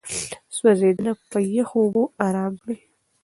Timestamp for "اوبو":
1.83-2.03